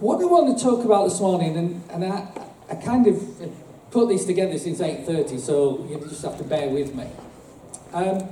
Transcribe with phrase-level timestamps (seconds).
[0.00, 2.28] what I want to talk about this morning, and, and I,
[2.70, 3.20] I kind of
[3.90, 7.04] put these together since 8.30, so you just have to bear with me.
[7.92, 8.28] Um,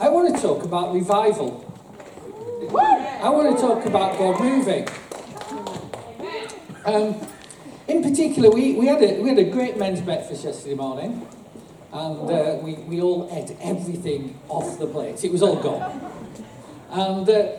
[0.00, 1.64] I want to talk about revival.
[2.72, 4.88] I want to talk about God moving.
[6.84, 7.14] Um,
[7.86, 11.26] in particular, we, we, had a, we had a great men's breakfast yesterday morning,
[11.92, 15.24] and uh, we, we all ate everything off the plate.
[15.24, 16.10] It was all gone.
[16.90, 17.52] And uh,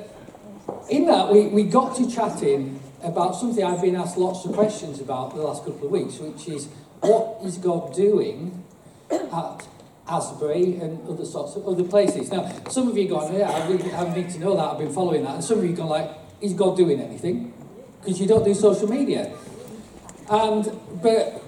[0.90, 5.00] in that, we, we got to chatting about something I've been asked lots of questions
[5.00, 6.68] about the last couple of weeks, which is
[7.02, 8.64] what is God doing
[9.12, 9.68] at
[10.08, 12.32] Asbury and other sorts of other places.
[12.32, 15.24] Now, some of you going, yeah, I, really, need to know that, I've been following
[15.24, 15.36] that.
[15.36, 17.54] And some of you going like, is God doing anything?
[18.02, 19.32] Because you don't do social media.
[20.30, 20.72] And,
[21.02, 21.44] but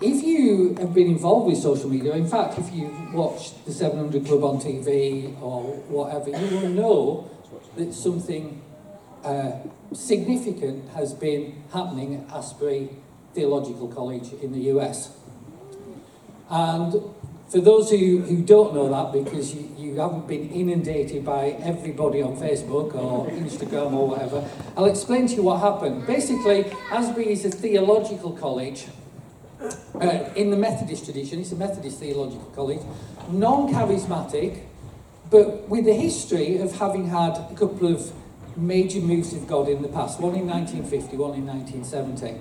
[0.00, 4.26] if you have been involved with social media, in fact, if you've watched the 700
[4.26, 7.30] Club on TV or whatever, you will know
[7.76, 8.62] that something
[9.24, 9.52] uh,
[9.92, 12.90] significant has been happening at Asbury
[13.34, 15.16] Theological College in the US.
[16.50, 16.94] And
[17.48, 22.22] for those who, who don't know that, because you, you haven't been inundated by everybody
[22.22, 26.06] on Facebook or Instagram or whatever, I'll explain to you what happened.
[26.06, 28.86] Basically, Asbury is a theological college
[29.60, 31.40] uh, in the Methodist tradition.
[31.40, 32.80] It's a Methodist theological college,
[33.30, 34.62] non charismatic,
[35.30, 38.12] but with a history of having had a couple of
[38.56, 42.40] major moves of God in the past one in 1950, one in 1970.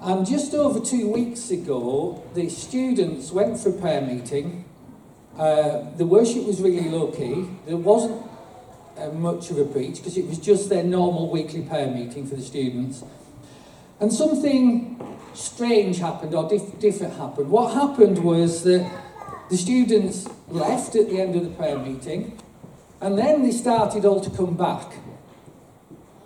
[0.00, 4.64] And just over two weeks ago, the students went for a prayer meeting.
[5.38, 7.48] Uh, the worship was really low key.
[7.66, 8.22] There wasn't
[8.96, 12.36] uh, much of a preach because it was just their normal weekly prayer meeting for
[12.36, 13.04] the students.
[14.00, 15.00] And something
[15.34, 17.50] strange happened or dif- different happened.
[17.50, 18.90] What happened was that
[19.50, 22.38] the students left at the end of the prayer meeting
[23.00, 24.94] and then they started all to come back.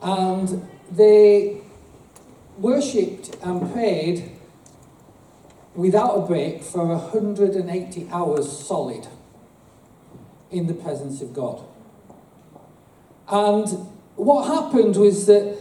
[0.02, 1.60] And they
[2.58, 4.32] worshipped and prayed
[5.74, 9.06] without a break for 180 hours solid
[10.50, 11.62] in the presence of God.
[13.28, 13.68] And
[14.16, 15.58] what happened was that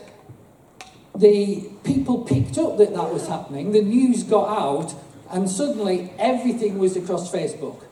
[1.16, 4.96] the people picked up that that was happening, the news got out,
[5.30, 7.84] and suddenly everything was across Facebook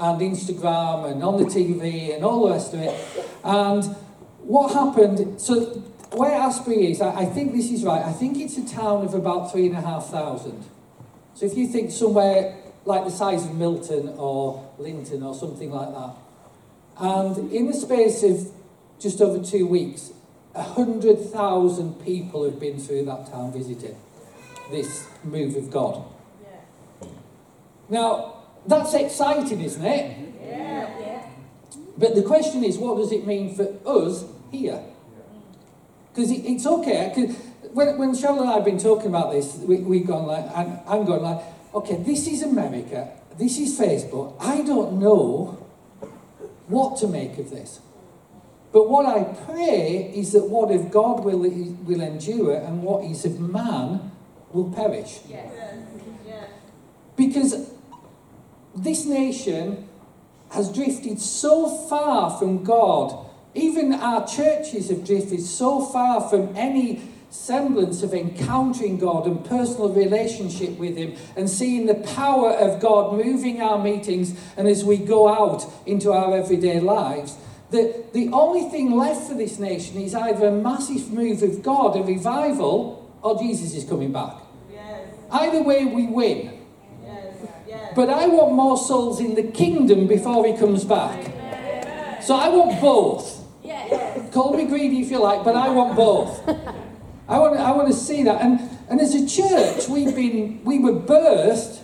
[0.00, 3.26] and Instagram and on the TV and all the rest of it.
[3.44, 3.94] And
[4.42, 5.66] what happened, so
[6.12, 9.14] where Asbury is, I, I think this is right, I think it's a town of
[9.14, 10.64] about three and a half thousand.
[11.34, 15.92] So if you think somewhere like the size of Milton or Linton or something like
[15.92, 16.14] that.
[16.98, 18.50] And in the space of
[18.98, 20.12] just over two weeks,
[20.54, 23.96] a 100,000 people have been through that town visiting
[24.70, 26.04] this move of God.
[26.42, 27.08] Yeah.
[27.88, 28.34] Now,
[28.66, 30.34] that's exciting, isn't it?
[30.42, 31.09] Yeah.
[32.00, 34.82] But the question is, what does it mean for us here?
[36.12, 37.12] Because it, it's okay.
[37.14, 37.36] Cause
[37.74, 40.80] when, when Cheryl and I have been talking about this, we, we've gone like, I'm,
[40.88, 41.42] I'm going like,
[41.74, 44.34] okay, this is America, this is Facebook.
[44.40, 45.66] I don't know
[46.68, 47.80] what to make of this.
[48.72, 53.26] But what I pray is that what of God will, will endure and what is
[53.26, 54.10] of man
[54.52, 55.20] will perish.
[55.28, 55.52] Yes.
[57.16, 57.70] Because
[58.74, 59.89] this nation
[60.50, 67.02] has drifted so far from God even our churches have drifted so far from any
[67.30, 73.14] semblance of encountering God and personal relationship with Him and seeing the power of God
[73.14, 77.36] moving our meetings and as we go out into our everyday lives.
[77.70, 81.96] That the only thing left for this nation is either a massive move of God,
[81.96, 84.34] a revival, or Jesus is coming back.
[84.72, 85.08] Yes.
[85.30, 86.59] Either way, we win.
[87.94, 92.22] But I want more souls in the kingdom before he comes back.
[92.22, 93.38] So I want both.
[94.32, 96.48] Call me greedy if you like, but I want both.
[97.28, 98.40] I want, I want to see that.
[98.40, 101.80] And, and as a church, we've been, we were birthed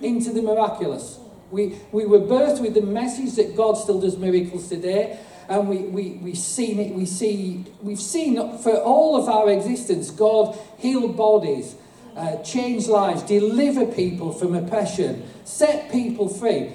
[0.00, 1.18] into the miraculous.
[1.50, 5.18] We, we were birthed with the message that God still does miracles today.
[5.48, 10.10] And we, we, we've seen it, we see, we've seen for all of our existence,
[10.10, 11.74] God heal bodies,
[12.16, 16.74] uh, change lives, deliver people from oppression, set people free.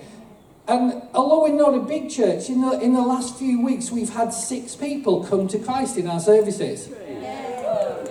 [0.67, 4.09] And although we're not a big church, in the, in the last few weeks we've
[4.09, 6.89] had six people come to Christ in our services.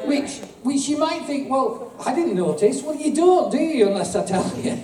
[0.07, 2.83] Which, which you might think, well, I didn't notice.
[2.83, 4.79] Well, you don't, do you, unless I tell you?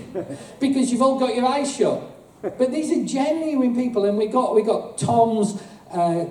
[0.60, 2.02] because you've all got your eyes shut.
[2.42, 5.60] But these are genuine people, and we got, we got Tom's
[5.92, 6.24] uh,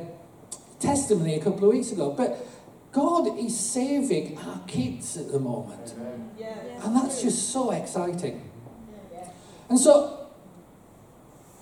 [0.79, 2.11] testimony a couple of weeks ago.
[2.17, 2.45] But
[2.91, 5.93] God is saving our kids at the moment.
[6.83, 8.49] And that's just so exciting.
[9.69, 10.27] And so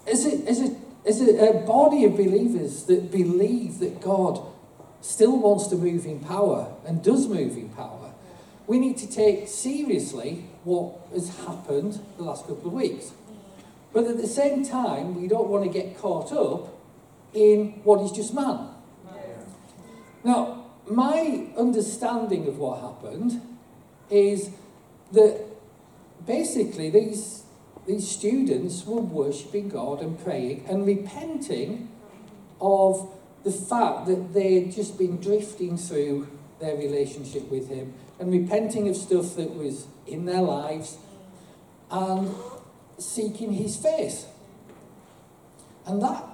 [0.07, 0.75] as a, as a,
[1.05, 4.41] as a, a body of believers that believe that God
[5.01, 8.13] still wants to move in power and does move in power,
[8.65, 13.11] we need to take seriously what has happened the last couple of weeks.
[13.93, 16.73] But at the same time, we don't want to get caught up
[17.33, 18.69] in what is just man.
[20.23, 20.56] Now,
[20.89, 23.41] my understanding of what happened
[24.09, 24.51] is
[25.11, 25.45] that
[26.25, 27.43] basically these,
[27.85, 31.89] these students were worshipping God and praying and repenting
[32.59, 33.13] of
[33.43, 36.27] the fact that they had just been drifting through
[36.59, 40.97] their relationship with Him and repenting of stuff that was in their lives
[41.91, 42.33] and
[42.97, 44.25] seeking His face.
[45.85, 46.25] And that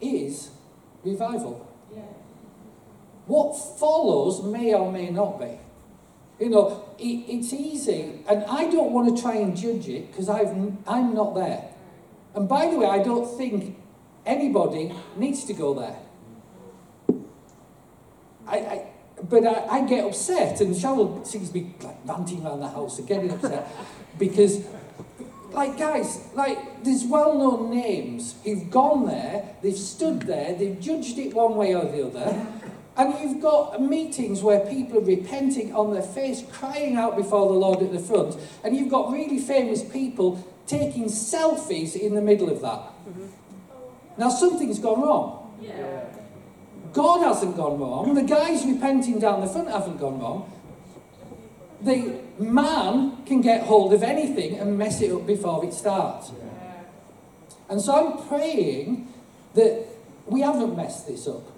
[0.00, 0.50] is
[1.04, 1.65] revival.
[3.26, 5.58] What follows may or may not be.
[6.38, 10.28] You know, it, it's easy, and I don't want to try and judge it because
[10.28, 11.64] I'm not there.
[12.34, 13.76] And by the way, I don't think
[14.26, 15.96] anybody needs to go there.
[18.46, 18.86] I, I
[19.28, 22.98] but I, I, get upset, and Cheryl seems to be like ranting around the house
[22.98, 23.66] and getting upset
[24.18, 24.62] because,
[25.52, 31.18] like, guys, like, there's well known names who've gone there, they've stood there, they've judged
[31.18, 32.46] it one way or the other,
[32.96, 37.58] and you've got meetings where people are repenting on their face, crying out before the
[37.58, 38.36] Lord at the front.
[38.64, 42.80] And you've got really famous people taking selfies in the middle of that.
[42.80, 43.26] Mm-hmm.
[44.16, 45.54] Now, something's gone wrong.
[45.60, 46.04] Yeah.
[46.94, 48.14] God hasn't gone wrong.
[48.14, 50.50] The guys repenting down the front haven't gone wrong.
[51.82, 56.32] The man can get hold of anything and mess it up before it starts.
[57.68, 59.12] And so I'm praying
[59.54, 59.86] that
[60.24, 61.55] we haven't messed this up.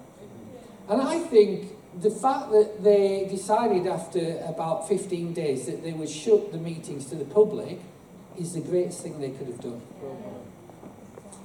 [0.89, 1.71] And I think
[2.01, 7.05] the fact that they decided after about 15 days that they would shut the meetings
[7.07, 7.79] to the public
[8.37, 9.81] is the greatest thing they could have done.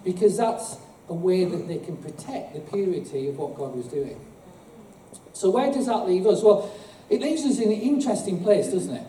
[0.03, 4.19] Because that's a way that they can protect the purity of what God was doing.
[5.33, 6.43] So, where does that leave us?
[6.43, 6.71] Well,
[7.11, 9.07] it leaves us in an interesting place, doesn't it?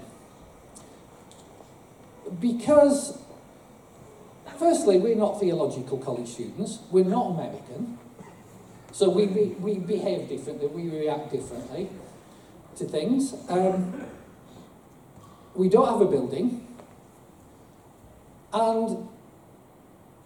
[2.41, 3.17] Because,
[4.57, 7.99] firstly, we're not theological college students, we're not American.
[8.95, 11.89] So we, we, behave differently, we react differently
[12.77, 13.33] to things.
[13.49, 14.05] Um,
[15.53, 16.65] we don't have a building,
[18.53, 19.09] and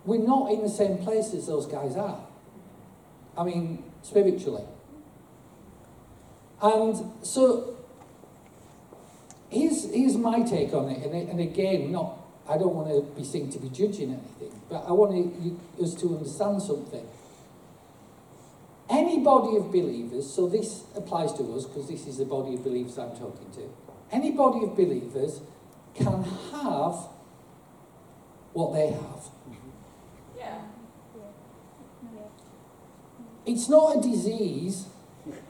[0.05, 2.23] we're not in the same place as those guys are.
[3.35, 4.65] I mean, spiritually.
[6.61, 7.75] And so,
[9.49, 13.23] here's, here's my take on it, and, and again, not I don't want to be
[13.23, 15.33] seen to be judging anything, but I want
[15.81, 17.07] us to understand something
[18.89, 22.63] any body of believers, so this applies to us because this is the body of
[22.63, 23.69] believers I'm talking to.
[24.11, 25.41] Any body of believers
[25.93, 26.95] can have
[28.53, 29.29] what they have.
[30.37, 30.61] Yeah.
[33.45, 34.85] It's not a disease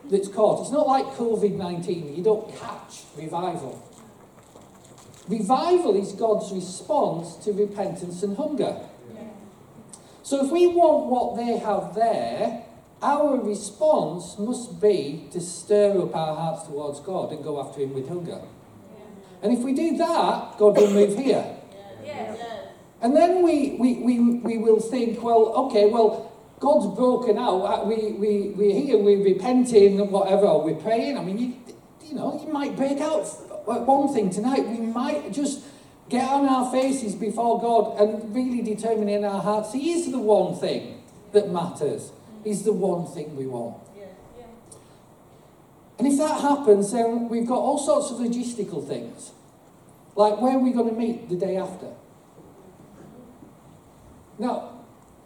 [0.05, 0.61] that's caught.
[0.61, 2.15] It's not like COVID 19.
[2.15, 3.85] You don't catch revival.
[5.29, 8.81] Revival is God's response to repentance and hunger.
[9.13, 9.21] Yeah.
[10.23, 12.65] So if we want what they have there,
[13.01, 17.93] our response must be to stir up our hearts towards God and go after Him
[17.93, 18.41] with hunger.
[19.41, 21.55] And if we do that, God will move here.
[23.01, 27.61] And then we, we, we, we will think, well, okay, well, God's broken out.
[27.61, 31.17] Uh, we, we, we're here, we're repenting, whatever, we're praying.
[31.17, 31.53] I mean, you,
[32.05, 33.25] you know, you might break out
[33.65, 34.67] one thing tonight.
[34.67, 35.63] We might just
[36.09, 40.19] get on our faces before God and really determine in our hearts He is the
[40.19, 41.01] one thing
[41.31, 42.11] that matters
[42.45, 43.77] is the one thing we want.
[45.99, 49.33] And if that happens, then we've got all sorts of logistical things.
[50.15, 51.87] Like, where are we going to meet the day after?
[54.37, 54.79] Now,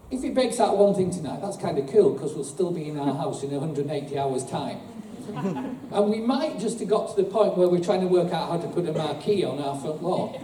[0.09, 2.89] if it breaks out one thing tonight, that's kind of cool because we'll still be
[2.89, 4.79] in our house in 180 hours' time.
[5.27, 8.49] and we might just have got to the point where we're trying to work out
[8.49, 10.35] how to put a marquee on our front lawn.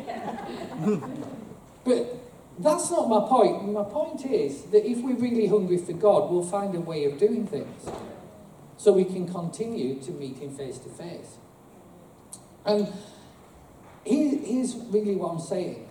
[1.83, 2.18] but
[2.59, 3.71] that's not my point.
[3.71, 7.17] My point is that if we're really hungry for God, we'll find a way of
[7.17, 7.89] doing things
[8.77, 11.37] so we can continue to meet Him face to face.
[12.65, 12.91] And
[14.05, 15.87] here's really what I'm saying.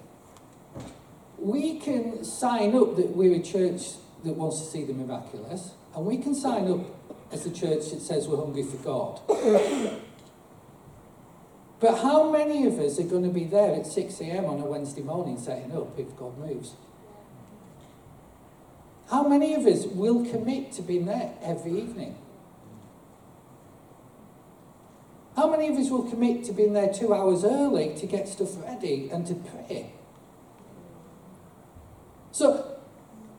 [1.39, 3.83] We can sign up that we're a church
[4.25, 6.81] that wants to see the miraculous, and we can sign up
[7.33, 10.03] as a church that says we're hungry for God.
[11.81, 14.47] But how many of us are going to be there at 6 a.m.
[14.47, 16.75] on a Wednesday morning setting up if God moves?
[19.11, 22.17] How many of us will commit to being there every evening?
[25.37, 28.61] How many of us will commit to being there two hours early to get stuff
[28.61, 29.93] ready and to pray?
[32.33, 32.77] So,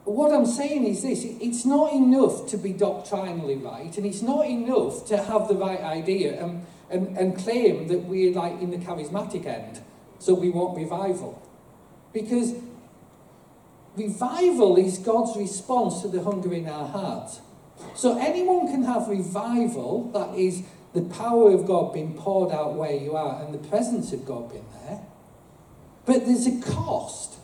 [0.05, 4.47] what I'm saying is this it's not enough to be doctrinally right, and it's not
[4.47, 8.77] enough to have the right idea and, and, and claim that we're like in the
[8.77, 9.81] charismatic end,
[10.17, 11.41] so we want revival.
[12.13, 12.55] Because
[13.95, 17.41] revival is God's response to the hunger in our hearts.
[17.95, 22.93] So anyone can have revival, that is the power of God being poured out where
[22.93, 25.01] you are and the presence of God being there.
[26.05, 27.35] But there's a cost.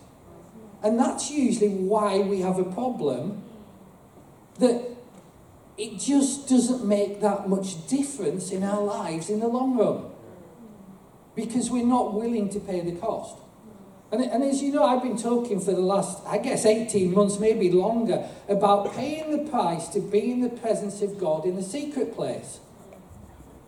[0.81, 3.43] And that's usually why we have a problem
[4.59, 4.94] that
[5.77, 10.05] it just doesn't make that much difference in our lives in the long run.
[11.35, 13.37] Because we're not willing to pay the cost.
[14.11, 17.39] And, and as you know, I've been talking for the last, I guess, 18 months,
[17.39, 21.63] maybe longer, about paying the price to be in the presence of God in the
[21.63, 22.59] secret place.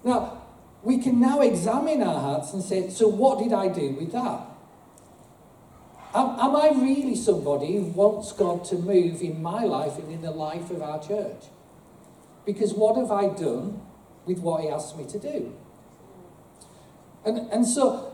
[0.05, 0.43] Now,
[0.83, 4.45] we can now examine our hearts and say, so what did I do with that?
[6.13, 10.21] Am, am I really somebody who wants God to move in my life and in
[10.21, 11.43] the life of our church?
[12.47, 13.81] Because what have I done
[14.25, 15.53] with what He asked me to do?
[17.25, 18.13] And, and so,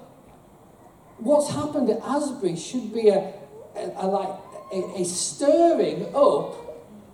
[1.20, 3.32] what's happened at Asbury should be a,
[3.76, 4.36] a, like
[4.74, 6.56] a, a stirring up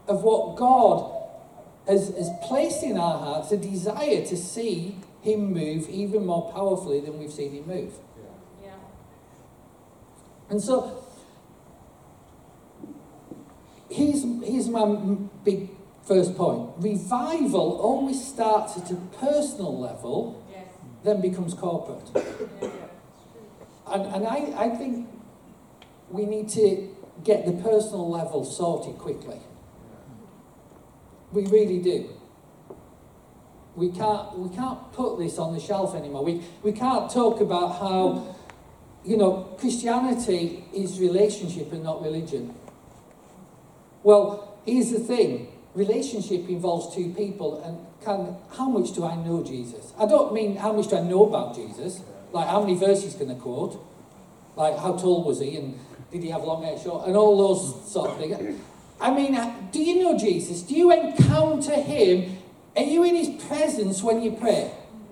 [0.07, 1.13] of what God
[1.89, 7.01] has, has placed in our hearts a desire to see him move even more powerfully
[7.01, 7.93] than we've seen him move.
[8.63, 8.71] Yeah.
[10.49, 11.03] And so,
[13.89, 14.85] here's, here's my
[15.43, 15.69] big
[16.09, 16.71] first point.
[16.79, 20.65] Revival always starts at a personal level, Yes.
[21.03, 22.09] then becomes corporate.
[22.61, 23.95] Yeah.
[23.95, 25.07] And, and I, I think
[26.11, 29.39] we need to get the personal level sorted quickly.
[31.31, 32.09] We really do.
[33.75, 36.23] We can't, we can't put this on the shelf anymore.
[36.23, 38.35] We, we can't talk about how,
[39.03, 42.53] you know, Christianity is relationship and not religion.
[44.03, 45.47] Well, here's the thing
[45.79, 49.93] relationship involves two people, and can, how much do I know Jesus?
[49.97, 52.01] I don't mean how much do I know about Jesus,
[52.33, 53.81] like how many verses can I quote,
[54.55, 55.79] like how tall was he, and
[56.11, 58.59] did he have long hair, short, and all those sort of things.
[58.99, 59.39] I mean,
[59.71, 60.61] do you know Jesus?
[60.61, 62.37] Do you encounter him?
[62.75, 64.71] Are you in his presence when you pray?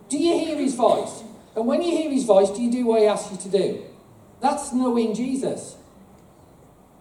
[0.09, 1.23] Do you hear his voice?
[1.55, 3.83] And when you hear his voice, do you do what he asks you to do?
[4.41, 5.77] That's knowing Jesus.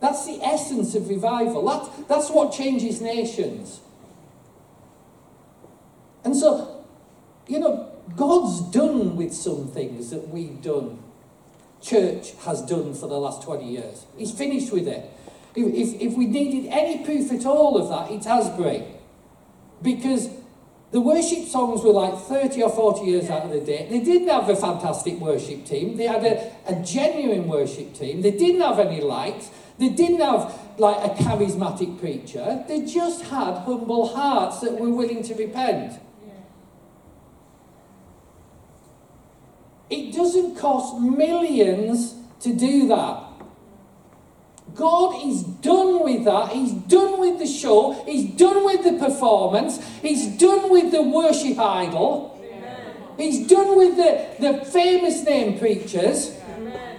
[0.00, 1.66] That's the essence of revival.
[1.66, 3.80] That's, that's what changes nations.
[6.24, 6.84] And so,
[7.46, 11.02] you know, God's done with some things that we've done,
[11.80, 14.06] church has done for the last 20 years.
[14.16, 15.10] He's finished with it.
[15.54, 18.84] If, if, if we needed any proof at all of that, it's Asbury.
[19.80, 20.28] Because
[20.92, 23.90] the worship songs were like 30 or 40 years out of the date.
[23.90, 25.96] They didn't have a fantastic worship team.
[25.96, 28.22] They had a, a genuine worship team.
[28.22, 29.50] They didn't have any lights.
[29.78, 32.64] They didn't have like a charismatic preacher.
[32.66, 36.00] They just had humble hearts that were willing to repent.
[39.88, 43.22] It doesn't cost millions to do that.
[44.74, 46.52] God is done with that.
[46.52, 47.92] He's done with the show.
[48.04, 49.82] He's done with the performance.
[50.02, 52.32] He's done with the worship idol.
[53.16, 56.36] He's done with the, the famous name preachers.
[56.54, 56.98] Amen.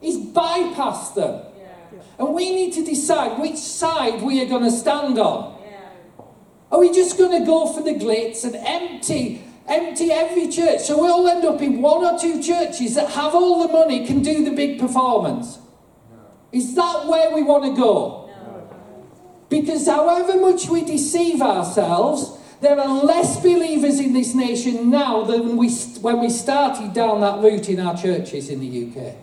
[0.00, 1.53] He's bypassed them.
[2.18, 5.60] And we need to decide which side we are going to stand on.
[5.60, 6.24] Yeah.
[6.70, 10.82] Are we just going to go for the glitz and empty, empty every church?
[10.82, 14.06] So we all end up in one or two churches that have all the money,
[14.06, 15.58] can do the big performance.
[16.52, 18.30] Is that where we want to go?
[18.44, 18.68] No.
[19.48, 25.56] Because however much we deceive ourselves, there are less believers in this nation now than
[25.56, 25.68] we,
[26.00, 29.16] when we started down that route in our churches in the UK.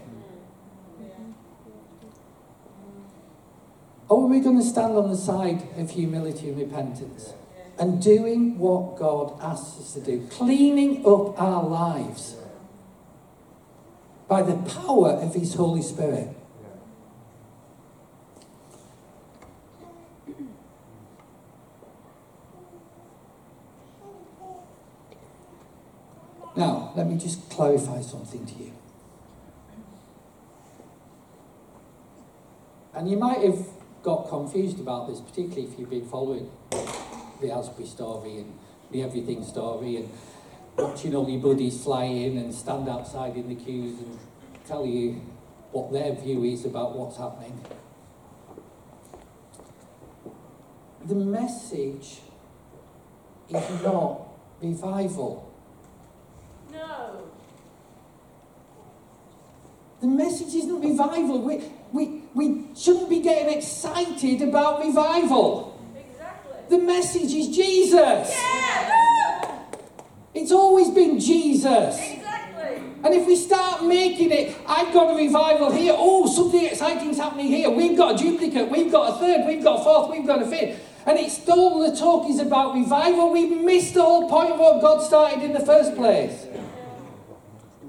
[4.12, 7.32] Or are we going to stand on the side of humility and repentance
[7.80, 12.36] and doing what God asks us to do, cleaning up our lives
[14.28, 16.28] by the power of His Holy Spirit?
[26.58, 28.74] Now, let me just clarify something to you.
[32.94, 33.66] And you might have
[34.04, 36.50] got confused about this, particularly if you've been following
[37.40, 38.58] the Asbury story and
[38.92, 40.10] the everything story and
[40.78, 44.20] watching all your buddies fly in and stand outside in the queues and
[44.66, 45.22] tell you
[45.72, 47.64] what their view is about what's happening.
[51.06, 52.20] The message
[53.50, 54.22] is not
[54.62, 55.52] revival.
[56.72, 57.24] No.
[60.00, 61.42] The message isn't revival.
[61.42, 65.80] We, we, we shouldn't be getting excited about revival.
[65.96, 66.54] Exactly.
[66.70, 68.30] The message is Jesus.
[68.30, 69.60] Yeah.
[70.34, 72.00] It's always been Jesus.
[72.00, 72.78] Exactly.
[73.04, 77.48] And if we start making it, I've got a revival here, oh, something exciting's happening
[77.48, 80.42] here, we've got a duplicate, we've got a third, we've got a fourth, we've got
[80.42, 80.80] a fifth.
[81.06, 83.32] And it's all the talk is about revival.
[83.32, 86.46] We missed the whole point of what God started in the first place.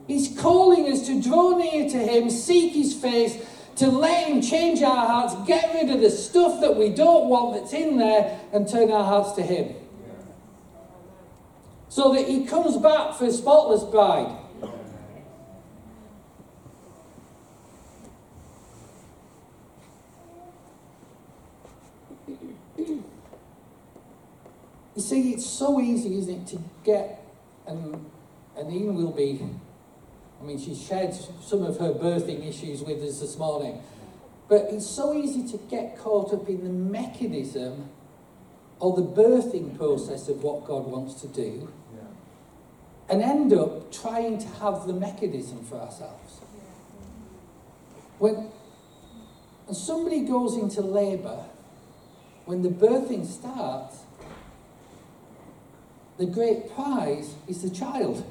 [0.06, 3.36] He's calling us to draw near to Him, seek His face,
[3.76, 7.54] to let Him change our hearts, get rid of the stuff that we don't want
[7.54, 9.74] that's in there, and turn our hearts to Him.
[11.88, 14.38] So that He comes back for a spotless bride.
[24.94, 27.26] You see, it's so easy, isn't it, to get,
[27.66, 28.04] and,
[28.56, 29.42] and Ian will be,
[30.42, 33.80] I mean, she shared some of her birthing issues with us this morning,
[34.48, 37.88] but it's so easy to get caught up in the mechanism
[38.80, 41.72] or the birthing process of what God wants to do
[43.08, 46.40] and end up trying to have the mechanism for ourselves.
[48.18, 48.50] When
[49.68, 51.44] and somebody goes into labour,
[52.46, 53.98] when the birthing starts,
[56.18, 58.24] the great prize is the child.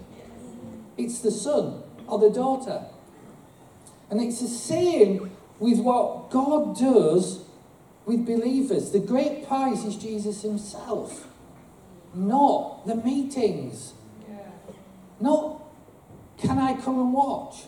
[0.98, 1.81] It's the son
[2.12, 2.84] or the daughter.
[4.10, 7.46] And it's the same with what God does
[8.06, 8.91] with believers.
[8.91, 11.27] The great prize is Jesus himself,
[12.13, 13.94] not the meetings.
[15.22, 15.63] Not,
[16.38, 17.63] can I come and watch?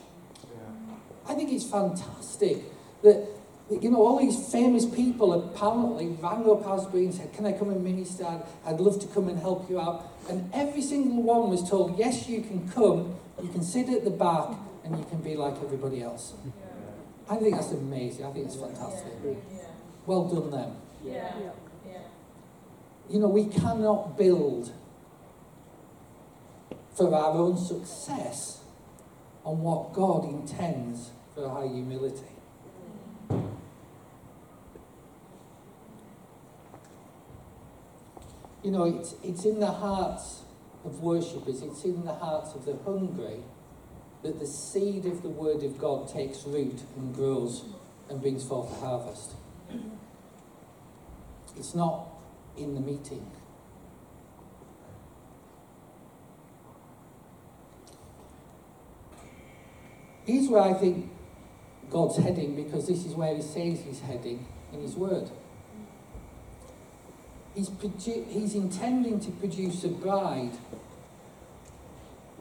[1.28, 2.64] I think it's fantastic
[3.04, 3.28] that,
[3.70, 7.70] you know, all these famous people apparently rang up Asbury and said, Can I come
[7.70, 8.26] and minister?
[8.66, 10.12] I'd, love to come and help you out.
[10.30, 14.10] And every single one was told, Yes, you can come, you can sit at the
[14.10, 14.50] back,
[14.84, 16.34] and you can be like everybody else.
[17.30, 18.26] I think that's amazing.
[18.26, 19.14] I think it's fantastic.
[20.06, 20.76] Well done, them.
[21.04, 21.34] Yeah.
[23.10, 24.74] You know, we cannot build
[26.96, 28.62] for our own success
[29.44, 32.33] on what God intends for our humility.
[38.64, 40.42] You know, it's, it's in the hearts
[40.86, 43.40] of worshippers, it's in the hearts of the hungry
[44.24, 47.66] that the seed of the Word of God takes root and grows
[48.10, 49.34] and brings forth a harvest.
[51.58, 52.08] It's not
[52.58, 53.30] in the meeting.
[60.26, 61.12] Here's where I think
[61.90, 65.30] God's heading because this is where He says He's heading in His Word.
[67.56, 67.70] He's,
[68.04, 70.54] he's intending to produce a bride,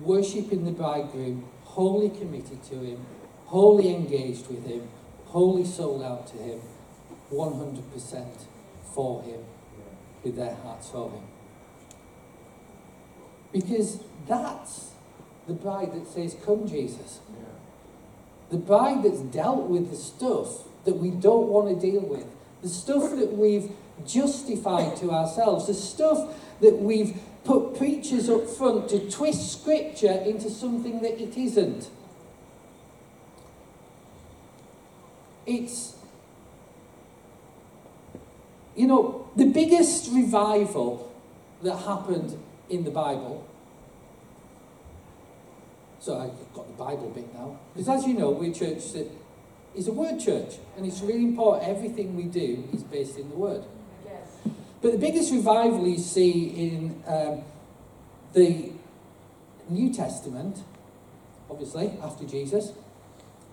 [0.01, 3.05] worshipping the bridegroom, wholly committed to Him,
[3.47, 4.89] wholly engaged with Him,
[5.27, 6.61] wholly sold out to Him,
[7.31, 8.27] 100%
[8.95, 9.41] for Him,
[10.23, 11.25] with their hearts for Him.
[13.53, 14.93] Because that's
[15.47, 17.21] the bride that says, Come, Jesus.
[18.51, 22.27] The bride that's dealt with the stuff that we don't want to deal with,
[22.61, 23.73] the stuff that we've
[24.07, 30.49] justified to ourselves, the stuff that we've put preachers up front to twist scripture into
[30.49, 31.91] something that it isn't.
[35.45, 35.97] It's,
[38.77, 41.13] you know, the biggest revival
[41.63, 42.39] that happened
[42.71, 43.47] in the Bible
[46.03, 47.61] so I've got the Bible bit now.
[47.73, 49.09] Because as you know, we're a church that
[49.77, 50.57] is a word church.
[50.77, 53.63] And it's really important everything we do is based in the word.
[54.83, 57.43] But the biggest revival you see in um,
[58.33, 58.73] the
[59.69, 60.59] New Testament,
[61.49, 62.73] obviously, after Jesus,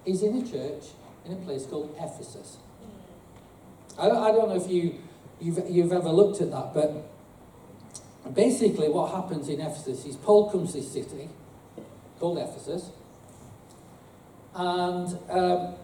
[0.05, 0.85] is in a church
[1.25, 2.57] in a place called Ephesus.
[3.99, 4.95] I don't, I don't know if you,
[5.39, 7.05] you've, you've ever looked at that, but
[8.33, 11.29] basically what happens in Ephesus is Paul comes to this city,
[12.19, 12.89] called Ephesus.
[14.55, 15.75] And um,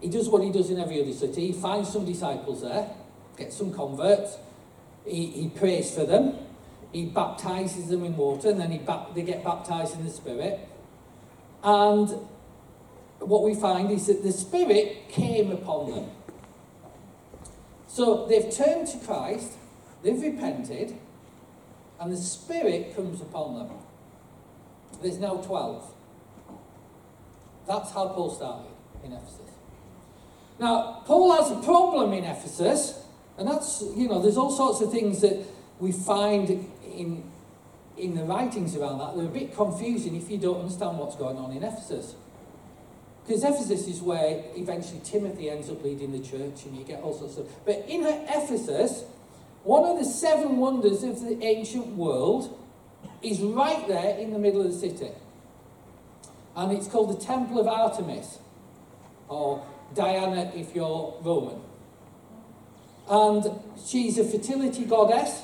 [0.00, 1.48] he does what he does in every other city.
[1.48, 2.88] He finds some disciples there,
[3.36, 4.36] gets some converts.
[5.06, 6.38] He, he prays for them.
[6.92, 8.80] He baptizes them in water, and then he
[9.14, 10.68] they get baptized in the Spirit.
[11.62, 12.08] And
[13.18, 16.10] what we find is that the Spirit came upon them.
[17.86, 19.52] So they've turned to Christ,
[20.02, 20.98] they've repented,
[22.00, 23.76] and the Spirit comes upon them.
[25.02, 25.94] There's now 12.
[27.66, 28.70] That's how Paul started
[29.04, 29.50] in Ephesus.
[30.58, 33.01] Now, Paul has a problem in Ephesus,
[33.38, 35.44] and that's, you know, there's all sorts of things that
[35.78, 36.50] we find
[36.84, 37.24] in,
[37.96, 39.16] in the writings around that.
[39.16, 42.14] They're a bit confusing if you don't understand what's going on in Ephesus.
[43.24, 47.16] Because Ephesus is where eventually Timothy ends up leading the church and you get all
[47.16, 47.48] sorts of.
[47.64, 49.04] But in Ephesus,
[49.64, 52.58] one of the seven wonders of the ancient world
[53.22, 55.10] is right there in the middle of the city.
[56.56, 58.38] And it's called the Temple of Artemis,
[59.28, 59.64] or
[59.94, 61.60] Diana if you're Roman.
[63.12, 63.44] And
[63.86, 65.42] she's a fertility goddess.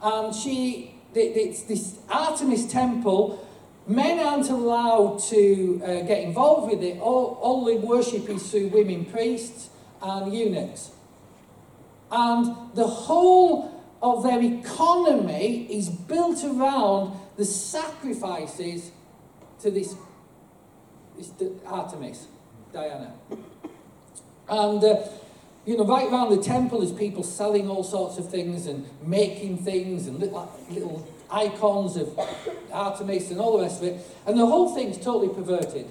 [0.00, 3.44] And she, it's this Artemis temple,
[3.88, 7.00] men aren't allowed to uh, get involved with it.
[7.00, 9.68] All, all the worship is through women priests
[10.00, 10.92] and eunuchs.
[12.12, 18.92] And the whole of their economy is built around the sacrifices
[19.60, 19.96] to this,
[21.16, 21.32] this
[21.66, 22.28] Artemis,
[22.72, 23.12] Diana.
[24.48, 25.02] And, uh,
[25.66, 29.58] you know, right around the temple is people selling all sorts of things and making
[29.58, 32.18] things and little, little icons of
[32.72, 34.06] Artemis and all the rest of it.
[34.26, 35.90] And the whole thing's totally perverted.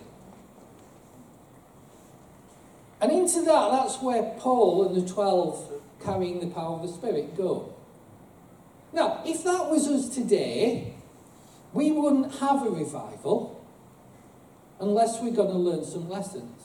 [3.02, 7.36] And into that, that's where Paul and the 12 carrying the power of the Spirit
[7.36, 7.74] go.
[8.94, 10.94] Now, if that was us today,
[11.74, 13.66] we wouldn't have a revival
[14.80, 16.62] unless we're going to learn some lessons.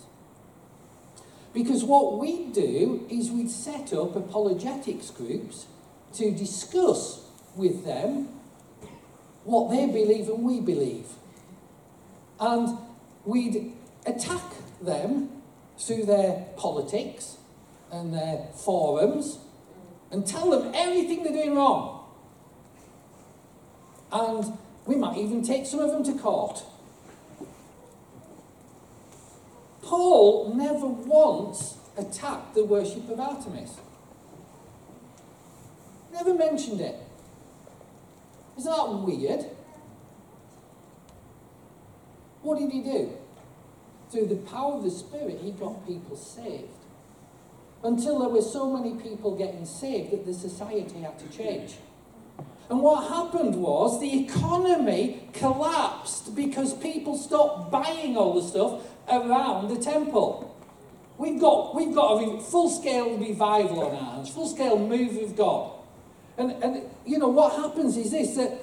[1.59, 5.67] Because what we'd do is we'd set up apologetics groups
[6.13, 8.29] to discuss with them
[9.43, 11.07] what they believe and we believe.
[12.39, 12.79] And
[13.25, 13.73] we'd
[14.07, 14.45] attack
[14.81, 15.31] them
[15.77, 17.39] through their politics
[17.91, 19.41] and their forums
[20.13, 22.05] and tell them everything they're doing wrong.
[24.13, 26.63] And we might even take some of them to court.
[29.89, 33.79] Paul never once attacked the worship of Artemis.
[36.13, 36.95] Never mentioned it.
[38.59, 39.47] Isn't that weird?
[42.43, 43.13] What did he do?
[44.11, 46.69] Through the power of the Spirit, he got people saved.
[47.83, 51.77] Until there were so many people getting saved that the society had to change.
[52.71, 59.69] And what happened was the economy collapsed because people stopped buying all the stuff around
[59.69, 60.55] the temple.
[61.17, 65.35] We've got, we've got a full scale revival on our hands, full scale move of
[65.35, 65.73] God.
[66.37, 68.61] And, and you know, what happens is this that.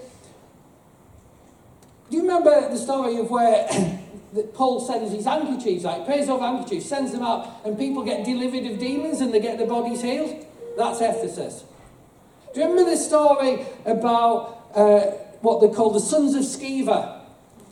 [2.10, 3.68] Do you remember the story of where
[4.54, 8.72] Paul sends his handkerchiefs out, prays over handkerchiefs, sends them out, and people get delivered
[8.72, 10.46] of demons and they get their bodies healed?
[10.78, 11.64] That's Ephesus.
[12.56, 15.02] Do you remember the story about uh,
[15.42, 17.20] what they call the sons of Sceva,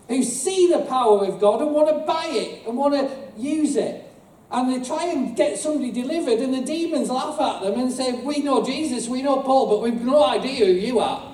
[0.09, 3.77] who see the power of God and want to buy it and want to use
[3.77, 4.03] it?
[4.51, 8.11] And they try and get somebody delivered, and the demons laugh at them and say,
[8.11, 11.33] We know Jesus, we know Paul, but we've no idea who you are.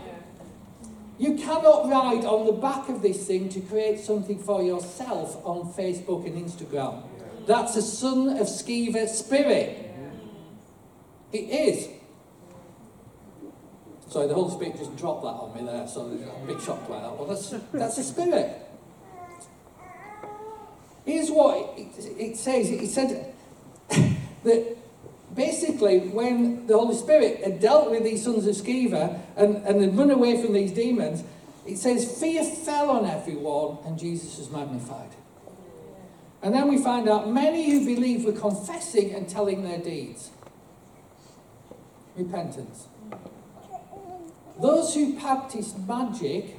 [1.18, 5.74] You cannot ride on the back of this thing to create something for yourself on
[5.74, 7.02] Facebook and Instagram.
[7.48, 9.92] That's a son of Sceva spirit.
[11.34, 11.99] It is.
[14.10, 16.90] Sorry, the Holy Spirit just dropped that on me there, so I'm a bit shocked
[16.90, 17.16] by that.
[17.16, 18.60] Well, that's, that's a spirit.
[21.06, 22.72] Here's what it, it says.
[22.72, 23.34] It said
[24.44, 24.78] that
[25.36, 29.96] basically, when the Holy Spirit had dealt with these sons of Sceva and, and had
[29.96, 31.24] run away from these demons,
[31.68, 35.12] it says, fear fell on everyone and Jesus was magnified.
[36.42, 40.32] And then we find out many who believe were confessing and telling their deeds.
[42.16, 42.88] Repentance.
[44.62, 46.58] Those who practiced magic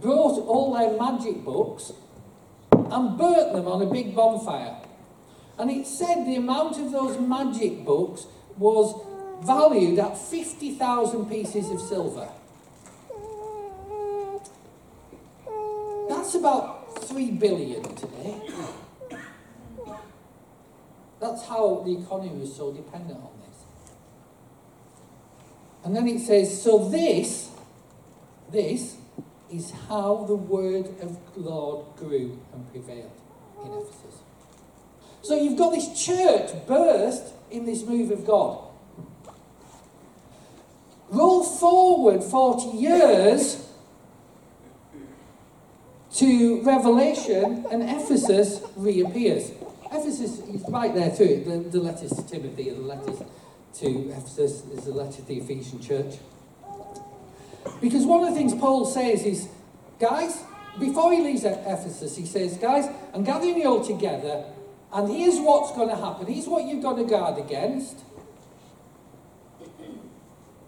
[0.00, 1.92] brought all their magic books
[2.70, 4.76] and burnt them on a big bonfire.
[5.58, 8.94] And it said the amount of those magic books was
[9.44, 12.28] valued at 50,000 pieces of silver.
[16.08, 18.40] That's about 3 billion today.
[21.18, 23.35] That's how the economy was so dependent on.
[25.86, 27.48] And then it says, so this,
[28.50, 28.96] this
[29.52, 33.12] is how the word of Lord grew and prevailed
[33.64, 34.18] in Ephesus.
[35.22, 38.64] So you've got this church burst in this move of God.
[41.08, 43.64] Roll forward 40 years
[46.14, 49.52] to Revelation, and Ephesus reappears.
[49.84, 51.44] Ephesus is right there too.
[51.46, 53.22] The, the letters to Timothy and the letters
[53.80, 56.16] to Ephesus is the letter to the Ephesian church.
[57.80, 59.48] Because one of the things Paul says is,
[59.98, 60.42] guys,
[60.78, 64.44] before he leaves Ephesus, he says, guys, I'm gathering you all together,
[64.92, 66.26] and here's what's going to happen.
[66.26, 67.98] Here's what you've got to guard against.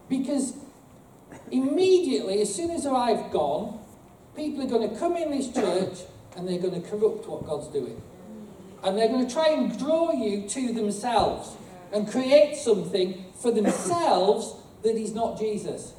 [0.08, 0.54] Because
[1.50, 3.78] immediately, as soon as I've gone,
[4.34, 6.00] people are going to come in this church
[6.36, 8.00] and they're going to corrupt what God's doing.
[8.82, 11.56] And they're going to try and draw you to themselves
[11.92, 15.92] and create something for themselves that is not Jesus.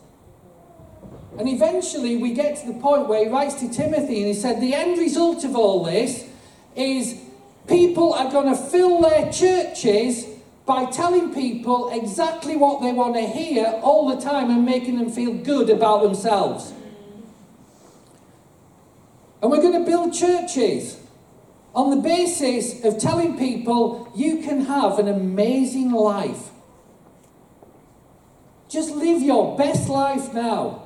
[1.37, 4.61] And eventually we get to the point where he writes to Timothy and he said,
[4.61, 6.27] The end result of all this
[6.75, 7.19] is
[7.67, 10.25] people are going to fill their churches
[10.65, 15.09] by telling people exactly what they want to hear all the time and making them
[15.09, 16.73] feel good about themselves.
[19.41, 20.98] And we're going to build churches
[21.73, 26.49] on the basis of telling people you can have an amazing life.
[28.69, 30.83] Just live your best life now.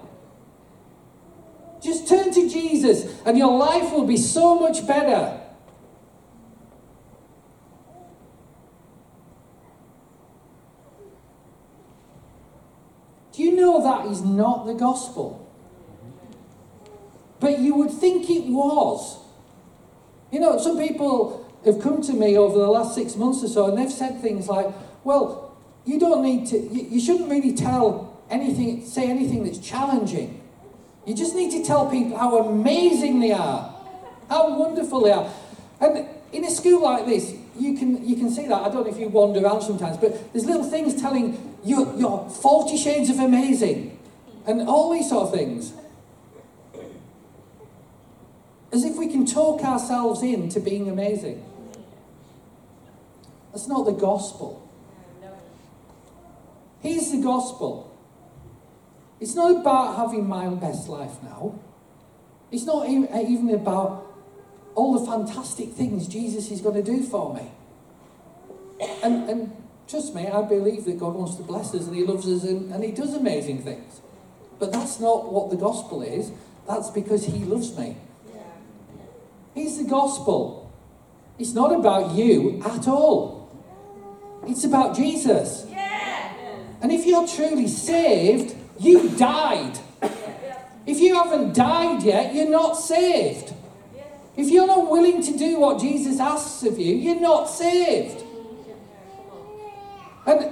[1.81, 5.41] Just turn to Jesus and your life will be so much better.
[13.33, 15.39] Do you know that is not the gospel?
[17.39, 19.22] But you would think it was.
[20.33, 23.67] You know, some people have come to me over the last six months or so
[23.67, 24.65] and they've said things like,
[25.03, 30.41] well, you don't need to, you, you shouldn't really tell anything, say anything that's challenging.
[31.05, 33.75] You just need to tell people how amazing they are,
[34.27, 35.31] how wonderful they are.
[35.79, 38.59] And in a school like this, you can, you can see that.
[38.59, 42.27] I don't know if you wander around sometimes, but there's little things telling you you're
[42.27, 43.99] 40 shades of amazing
[44.47, 45.73] and all these sort of things.
[48.73, 51.45] As if we can talk ourselves into being amazing.
[53.51, 54.67] That's not the gospel.
[56.81, 57.95] Here's the gospel.
[59.21, 61.57] It's not about having my best life now.
[62.51, 64.05] It's not uh, even about
[64.75, 67.51] all the fantastic things Jesus is going to do for me.
[69.03, 72.27] And, and trust me, I believe that God wants to bless us and He loves
[72.27, 74.01] us and, and He does amazing things.
[74.59, 76.31] But that's not what the gospel is.
[76.67, 77.97] That's because He loves me.
[79.53, 80.71] He's the gospel.
[81.37, 83.49] It's not about you at all.
[84.47, 85.65] It's about Jesus.
[86.81, 89.79] And if you're truly saved, you died.
[90.85, 93.53] If you haven't died yet, you're not saved.
[94.35, 98.23] If you're not willing to do what Jesus asks of you, you're not saved.
[100.25, 100.51] And,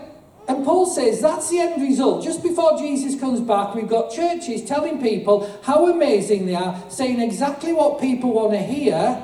[0.52, 2.26] and Paul says that's the end result.
[2.26, 7.22] Just before Jesus comes back, we've got churches telling people how amazing they are, saying
[7.22, 9.24] exactly what people want to hear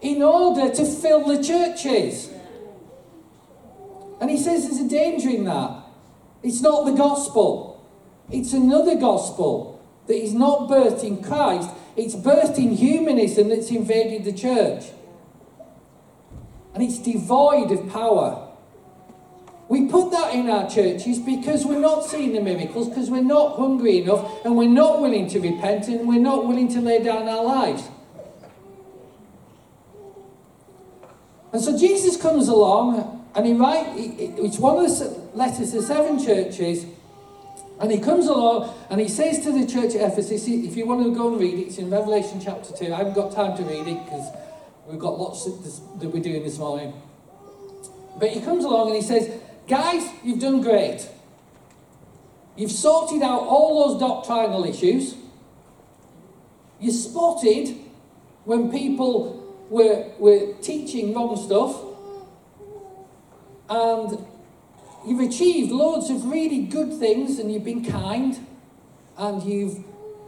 [0.00, 2.28] in order to fill the churches.
[4.20, 5.84] And he says there's a danger in that.
[6.42, 7.88] It's not the gospel,
[8.28, 14.24] it's another gospel that is not birthed in Christ, it's birthed in humanism that's invaded
[14.24, 14.86] the church.
[16.74, 18.43] And it's devoid of power.
[19.68, 23.56] We put that in our churches because we're not seeing the miracles, because we're not
[23.56, 27.28] hungry enough, and we're not willing to repent, and we're not willing to lay down
[27.28, 27.88] our lives.
[31.52, 36.22] And so Jesus comes along, and he writes, it's one of the letters to seven
[36.22, 36.84] churches,
[37.80, 41.02] and he comes along and he says to the church at Ephesus, if you want
[41.02, 42.92] to go and read it, it's in Revelation chapter 2.
[42.92, 44.30] I haven't got time to read it because
[44.86, 46.94] we've got lots that we're doing this morning.
[48.16, 49.28] But he comes along and he says,
[49.66, 51.08] Guys, you've done great.
[52.56, 55.14] You've sorted out all those doctrinal issues.
[56.78, 57.74] You spotted
[58.44, 61.80] when people were, were teaching wrong stuff.
[63.70, 64.26] And
[65.06, 68.46] you've achieved loads of really good things and you've been kind
[69.16, 69.82] and you've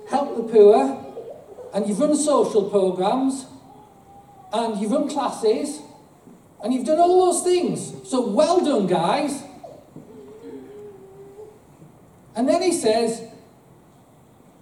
[0.08, 1.04] helped the poor
[1.74, 3.44] and you've run social programs
[4.52, 5.80] and you've run classes
[6.62, 7.94] and you've done all those things.
[8.08, 9.42] So well done, guys.
[12.34, 13.22] And then he says,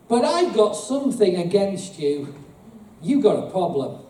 [0.09, 2.35] But I've got something against you.
[3.03, 4.01] You've got a problem.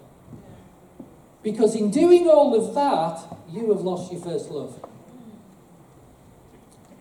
[1.43, 4.83] Because in doing all of that, you have lost your first love.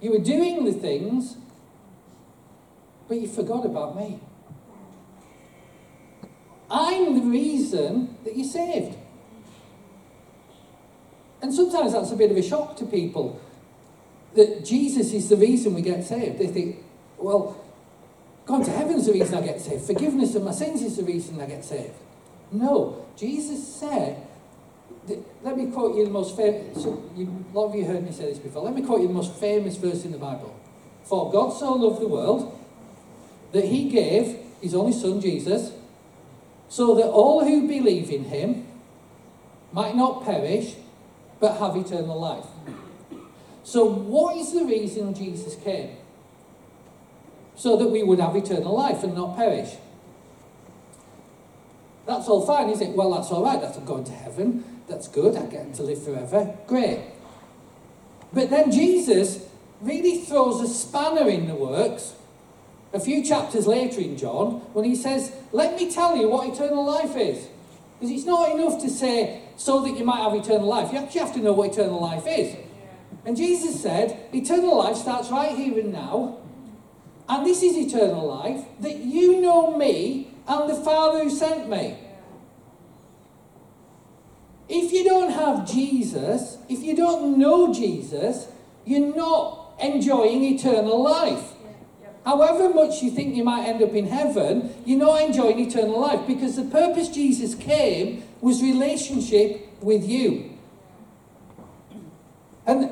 [0.01, 1.37] You were doing the things,
[3.07, 4.19] but you forgot about me.
[6.69, 8.97] I'm the reason that you're saved.
[11.43, 13.39] And sometimes that's a bit of a shock to people
[14.33, 16.39] that Jesus is the reason we get saved.
[16.39, 16.77] They think,
[17.19, 17.63] well,
[18.47, 19.83] going to heaven is the reason I get saved.
[19.83, 21.93] Forgiveness of my sins is the reason I get saved.
[22.51, 24.25] No, Jesus said
[25.41, 28.11] let me quote you the most famous, so you, a lot of you heard me
[28.11, 28.63] say this before.
[28.63, 30.57] Let me quote you the most famous verse in the Bible.
[31.03, 32.57] For God so loved the world
[33.51, 35.73] that he gave his only son Jesus,
[36.69, 38.65] so that all who believe in him
[39.73, 40.75] might not perish,
[41.43, 42.45] but have eternal life.
[43.65, 45.97] So, what is the reason Jesus came?
[47.55, 49.71] So that we would have eternal life and not perish.
[52.05, 52.95] That's all fine, isn't it?
[52.95, 53.59] Well, that's all right.
[53.59, 54.63] That's I'm going to heaven.
[54.87, 55.35] That's good.
[55.35, 56.57] I get to live forever.
[56.65, 57.01] Great.
[58.31, 59.45] But then Jesus
[59.81, 62.13] really throws a spanner in the works
[62.93, 66.85] a few chapters later in John when he says, Let me tell you what eternal
[66.85, 67.49] life is.
[67.99, 70.91] Because it's not enough to say, so that you might have eternal life.
[70.91, 72.55] You actually have to know what eternal life is.
[73.25, 76.37] And Jesus said, Eternal life starts right here and now.
[77.29, 81.97] And this is eternal life that you know me and the Father who sent me.
[84.67, 88.47] If you don't have Jesus, if you don't know Jesus,
[88.85, 91.53] you're not enjoying eternal life.
[92.25, 96.25] However much you think you might end up in heaven, you're not enjoying eternal life
[96.25, 100.57] because the purpose Jesus came was relationship with you.
[102.65, 102.91] And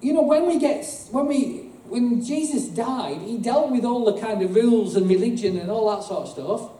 [0.00, 4.18] you know, when we get when we when Jesus died, he dealt with all the
[4.20, 6.70] kind of rules and religion and all that sort of stuff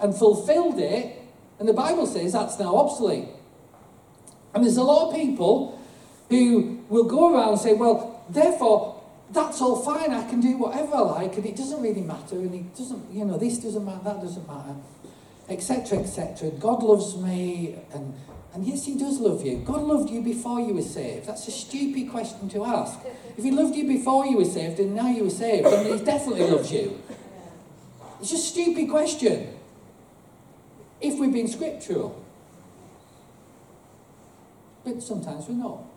[0.00, 1.16] and fulfilled it.
[1.58, 3.28] And the Bible says that's now obsolete.
[4.54, 5.80] And there's a lot of people
[6.28, 8.97] who will go around and say, well, therefore,
[9.30, 12.54] that's all fine, I can do whatever I like, and it doesn't really matter, and
[12.54, 14.74] it doesn't, you know, this doesn't matter, that doesn't matter,
[15.48, 16.50] etc., etc.
[16.52, 18.14] God loves me, and,
[18.54, 19.58] and yes, He does love you.
[19.58, 21.26] God loved you before you were saved.
[21.26, 22.98] That's a stupid question to ask.
[23.36, 26.04] If He loved you before you were saved, and now you were saved, then He
[26.04, 27.00] definitely loves you.
[28.20, 29.54] It's a stupid question.
[31.00, 32.24] If we've been scriptural.
[34.84, 35.87] But sometimes we're not.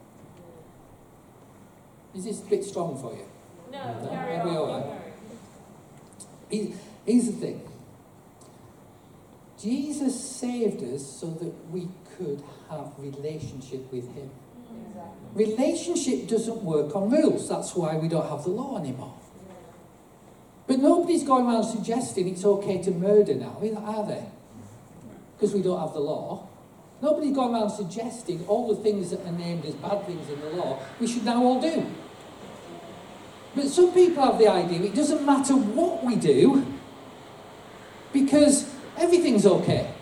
[2.15, 3.25] Is this a bit strong for you?
[3.71, 4.47] No, No, carry on.
[4.47, 4.83] all right.
[4.83, 5.01] carry on.
[6.49, 6.73] He-
[7.05, 7.61] Here's the thing
[9.59, 14.29] Jesus saved us so that we could have relationship with Him.
[14.87, 15.45] Exactly.
[15.45, 17.47] Relationship doesn't work on rules.
[17.49, 19.13] That's why we don't have the law anymore.
[20.67, 24.23] But nobody's going around suggesting it's okay to murder now, are they?
[25.35, 26.47] Because we don't have the law.
[27.01, 30.49] Nobody's going around suggesting all the things that are named as bad things in the
[30.51, 31.85] law we should now all do.
[33.55, 36.65] But some people have the idea it doesn't matter what we do
[38.13, 39.93] because everything's okay.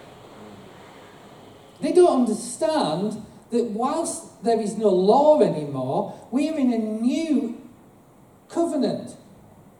[1.82, 7.60] They don't understand that whilst there is no law anymore, we are in a new
[8.50, 9.16] covenant.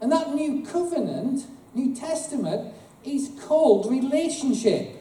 [0.02, 4.99] And that new covenant, New Testament, is called relationship.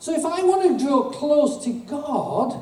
[0.00, 2.60] So if I want to draw close to God,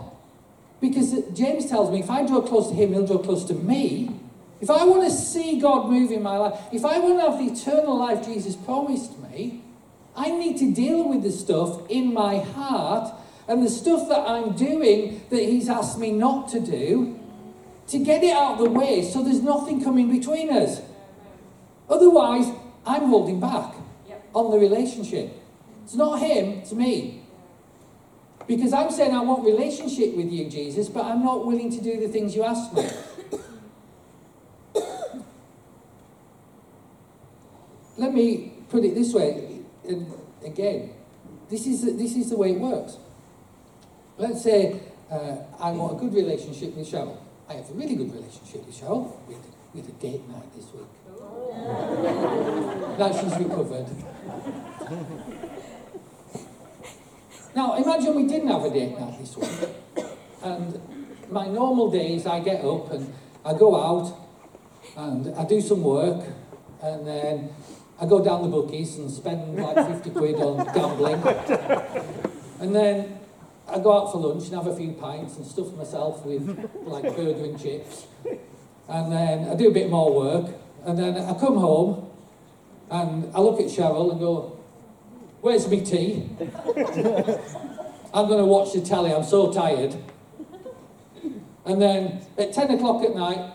[0.81, 4.11] because James tells me if I draw close to Him, He'll draw close to me.
[4.61, 7.38] If I want to see God move in my life, if I want to have
[7.38, 9.62] the eternal life Jesus promised me,
[10.16, 13.12] I need to deal with the stuff in my heart
[13.49, 17.20] and the stuff that I'm doing that He's asked me not to do
[17.88, 20.81] to get it out of the way so there's nothing coming between us.
[21.88, 22.51] Otherwise,
[22.87, 23.75] I'm holding back
[24.09, 24.25] Yep.
[24.35, 25.33] on the relationship.
[25.85, 27.22] It's not Him, it's me.
[28.46, 31.99] Because I'm saying I want relationship with you, Jesus, but I'm not willing to do
[31.99, 32.88] the things you ask me.
[37.99, 40.12] Let me put it this way, and
[40.44, 40.90] again,
[41.49, 42.99] this is, this is the way it works.
[44.18, 47.16] Let's say uh, I want a good relationship with Cheryl.
[47.49, 49.16] I have a really good relationship with Cheryl.
[49.29, 50.87] We had, we had a date night this week.
[52.99, 53.87] Now she's recovered.
[57.57, 59.71] Now, imagine we didn't have a date night this week.
[60.42, 60.79] And
[61.31, 63.11] my normal days, I get up and
[63.47, 64.14] I go out
[64.95, 66.23] and I do some work
[66.83, 67.49] and then
[67.99, 71.23] I go down the bookies and spend like 50 quid on gambling.
[72.61, 73.21] And then
[73.66, 77.05] I go out for lunch and have a few pints and stuff myself with like
[77.16, 78.07] burger and chips.
[78.87, 80.55] And then I do a bit more work.
[80.85, 82.11] And then I come home
[82.90, 84.56] and I look at Cheryl and go,
[85.40, 86.29] Where's my tea?
[88.14, 89.96] I'm going to watch the telly, I'm so tired.
[91.64, 93.53] And then at 10 o'clock at night,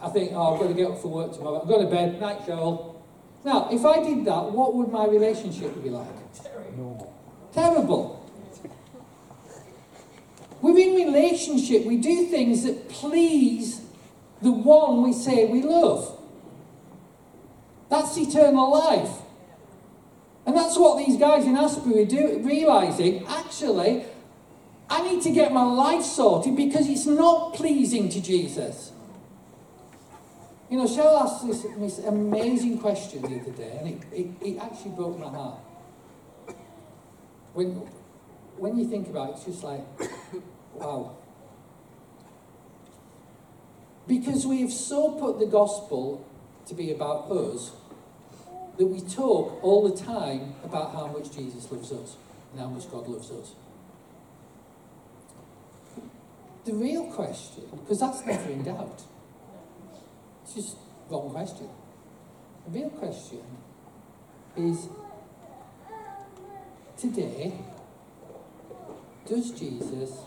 [0.00, 1.60] I think, oh, I've got to get up for work tomorrow.
[1.60, 2.20] I'm going to bed.
[2.20, 2.96] Night, Cheryl.
[3.44, 6.08] Now, if I did that, what would my relationship be like?
[6.42, 7.14] Terrible.
[7.52, 8.18] Terrible.
[10.60, 13.80] We're in relationship, we do things that please
[14.42, 16.18] the one we say we love.
[17.88, 19.22] That's eternal life.
[20.48, 24.06] And that's what these guys in Asbury do, realizing actually,
[24.88, 28.92] I need to get my life sorted because it's not pleasing to Jesus.
[30.70, 34.58] You know, Cheryl asked this, this amazing question the other day, and it, it, it
[34.58, 35.60] actually broke my heart.
[37.52, 37.72] When,
[38.56, 39.84] when you think about it, it's just like,
[40.76, 41.14] wow.
[44.06, 46.26] Because we have so put the gospel
[46.64, 47.72] to be about us
[48.78, 52.16] that we talk all the time about how much Jesus loves us
[52.52, 53.52] and how much God loves us.
[56.64, 59.02] The real question, because that's never in doubt,
[60.44, 60.76] it's just
[61.10, 61.68] wrong question.
[62.66, 63.42] The real question
[64.56, 64.88] is
[66.96, 67.52] today,
[69.26, 70.18] does Jesus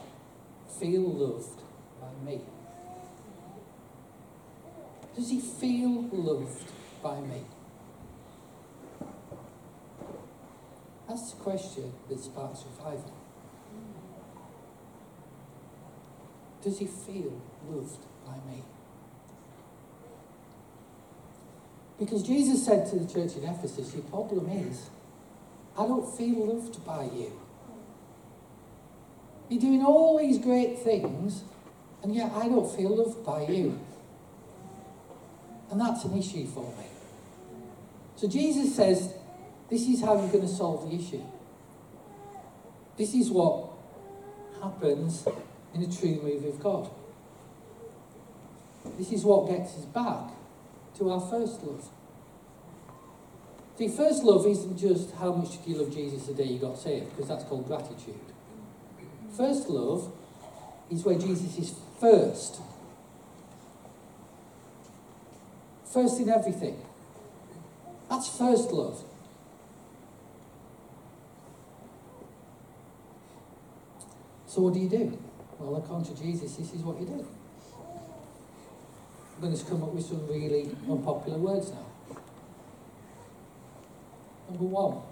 [0.80, 1.62] feel loved
[2.02, 2.42] by me?
[5.16, 6.70] Does he feel loved
[7.02, 7.44] by me?
[11.12, 13.12] That's the question that sparks revival.
[16.64, 18.64] Does he feel loved by me?
[22.00, 24.90] Because Jesus said to the church in Ephesus, Your problem is,
[25.78, 27.34] I don't feel loved by you.
[29.50, 31.44] You're doing all these great things,
[32.04, 33.78] and yet I don't feel loved by you.
[35.72, 36.86] And that's an issue for me.
[38.16, 39.14] So Jesus says,
[39.72, 41.24] This is how you're going to solve the issue.
[42.98, 43.70] This is what
[44.62, 45.26] happens
[45.74, 46.90] in a true move of God.
[48.98, 50.34] This is what gets us back
[50.98, 51.88] to our first love.
[53.78, 56.78] See, first love isn't just how much did you love Jesus the day you got
[56.78, 58.20] saved, because that's called gratitude.
[59.38, 60.12] First love
[60.92, 62.60] is where Jesus is first.
[65.86, 66.78] First in everything.
[68.10, 69.06] That's first love.
[74.52, 75.18] So what do you do?
[75.58, 77.26] Well, according to Jesus, this is what you do.
[79.36, 81.86] I'm going to come up with some really unpopular words now.
[84.50, 85.04] Number one.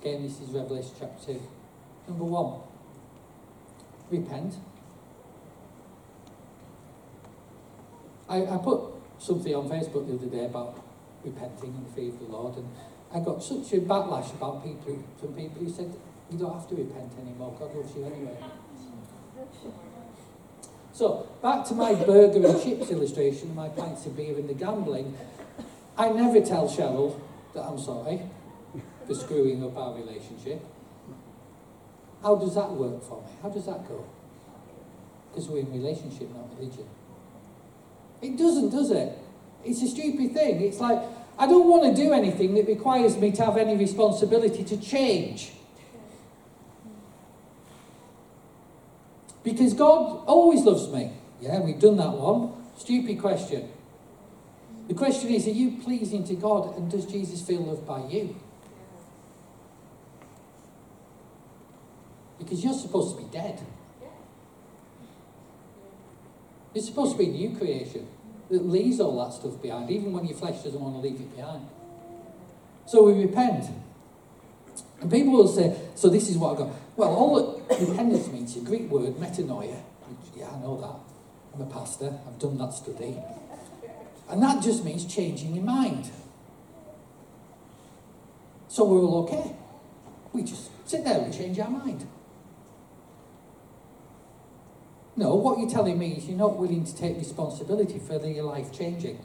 [0.00, 1.42] Again, this is Revelation chapter 2.
[2.08, 2.62] Number one.
[4.10, 4.56] Repent.
[8.28, 8.90] I, I put
[9.20, 10.82] something on Facebook the other day about
[11.24, 12.68] repenting and fear of the Lord, and
[13.14, 15.94] I got such a backlash about people from people who said,
[16.30, 18.36] You don't have to repent anymore, God loves you anyway.
[20.92, 25.16] So, back to my burger and chips illustration, my pints of beer and the gambling.
[25.96, 27.20] I never tell Cheryl
[27.54, 28.22] that I'm sorry
[29.06, 30.64] for screwing up our relationship.
[32.22, 33.28] How does that work for me?
[33.42, 34.04] How does that go?
[35.30, 36.86] Because we're in relationship, not religion.
[38.20, 39.18] It doesn't, does it?
[39.64, 40.60] It's a stupid thing.
[40.62, 41.02] It's like,
[41.38, 45.52] I don't want to do anything that requires me to have any responsibility to change.
[49.42, 51.12] Because God always loves me.
[51.40, 52.52] Yeah, we've done that one.
[52.76, 53.68] Stupid question.
[54.88, 58.36] The question is, are you pleasing to God and does Jesus feel loved by you?
[62.38, 63.60] Because you're supposed to be dead.
[66.74, 68.06] You're supposed to be a new creation
[68.50, 71.36] that leaves all that stuff behind, even when your flesh doesn't want to leave it
[71.36, 71.66] behind.
[72.86, 73.66] So we repent.
[75.00, 76.70] And people will say, so this is what I got.
[76.96, 79.80] Well, all that repentance means a Greek word, metanoia.
[80.36, 81.54] Yeah, I know that.
[81.54, 82.18] I'm a pastor.
[82.26, 83.18] I've done that study.
[84.28, 86.10] And that just means changing your mind.
[88.68, 89.54] So we're all okay.
[90.32, 92.06] We just sit there and change our mind.
[95.14, 98.72] No, what you're telling me is you're not willing to take responsibility for your life
[98.72, 99.22] changing.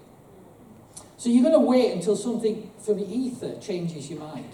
[1.15, 4.53] So you're going to wait until something from the ether changes your mind.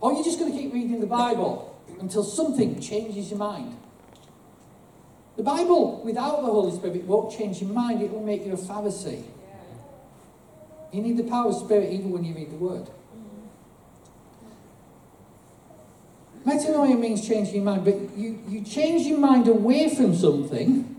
[0.00, 3.76] Or you're just going to keep reading the Bible until something changes your mind.
[5.36, 8.56] The Bible, without the Holy Spirit, won't change your mind, it will make you a
[8.56, 9.24] Pharisee.
[10.92, 12.88] You need the power of Spirit even when you read the Word.
[16.46, 20.96] Metanoia means changing your mind, but you, you change your mind away from something.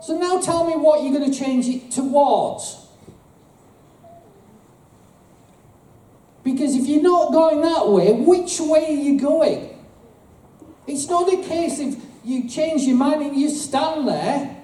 [0.00, 2.81] So now tell me what you're going to change it towards.
[6.42, 9.78] Because if you're not going that way, which way are you going?
[10.86, 14.56] It's not a case of you change your mind and you stand there.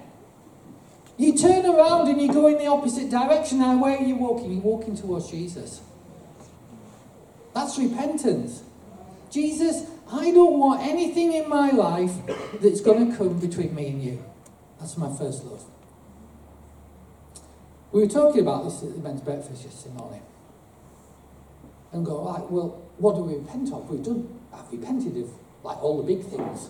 [1.17, 3.59] You turn around and you go in the opposite direction.
[3.59, 4.53] Now, where are you walking?
[4.53, 5.81] You're walking towards Jesus.
[7.53, 8.63] That's repentance.
[9.29, 12.13] Jesus, I don't want anything in my life
[12.61, 14.23] that's going to come between me and you.
[14.79, 15.63] That's my first love.
[17.91, 20.21] We were talking about this at the men's breakfast yesterday morning.
[21.91, 23.89] And go, right, well, what do we repent of?
[23.89, 25.29] We've done, I've repented of
[25.63, 26.69] like all the big things.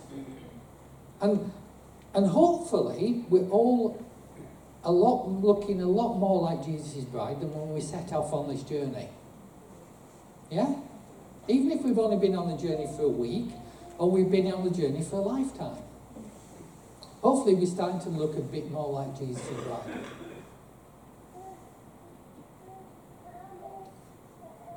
[1.22, 1.52] And,
[2.14, 4.06] and hopefully, we're all
[4.84, 8.48] a lot looking a lot more like Jesus' bride than when we set off on
[8.48, 9.10] this journey.
[10.50, 10.76] Yeah?
[11.48, 13.50] Even if we've only been on the journey for a week,
[13.98, 15.78] or we've been on the journey for a lifetime.
[17.22, 20.00] Hopefully, we're starting to look a bit more like Jesus' bride.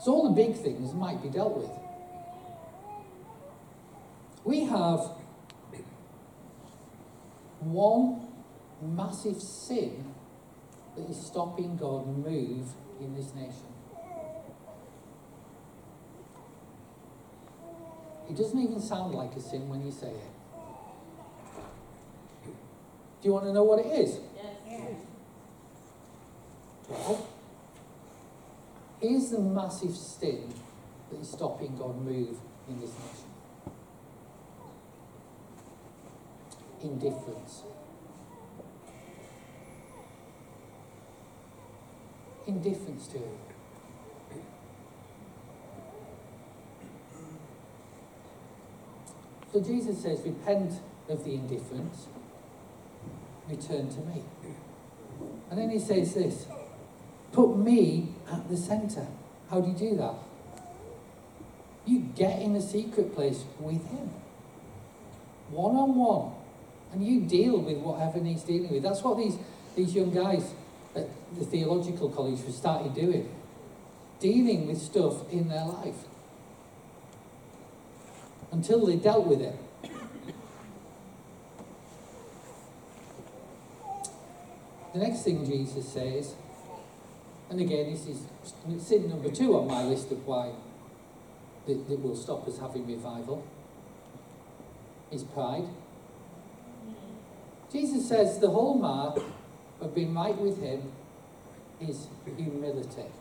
[0.02, 1.70] So all the big things might be dealt with.
[4.44, 4.98] We have
[7.60, 8.26] one
[8.82, 10.12] massive sin
[10.96, 12.66] that is stopping God move
[13.00, 13.72] in this nation.
[18.28, 20.30] It doesn't even sound like a sin when you say it.
[22.44, 24.18] Do you want to know what it is?
[24.34, 24.96] Yes.
[26.88, 27.28] Well,
[29.02, 30.54] here's the massive sin
[31.10, 32.36] that is stopping God move
[32.68, 33.28] in this nation.
[36.82, 37.62] Indifference.
[42.46, 43.38] Indifference to it.
[49.52, 50.80] So Jesus says, repent
[51.10, 52.06] of the indifference,
[53.48, 54.22] return to me.
[55.50, 56.46] And then he says this
[57.32, 59.06] put me at the centre.
[59.50, 60.14] How do you do that?
[61.84, 64.10] You get in a secret place with him,
[65.50, 66.32] one on one,
[66.92, 68.82] and you deal with whatever needs dealing with.
[68.82, 69.36] That's what these,
[69.74, 70.52] these young guys
[70.94, 73.28] at the theological college have started doing
[74.22, 75.96] dealing with stuff in their life
[78.52, 79.56] until they dealt with it.
[84.92, 86.34] The next thing Jesus says,
[87.52, 88.22] and again, this is
[88.82, 90.52] sin number two on my list of why
[91.66, 93.46] that, that will stop us having revival,
[95.10, 95.68] is pride.
[97.70, 99.22] Jesus says the hallmark
[99.82, 100.92] of being right with Him
[101.78, 103.12] is humility.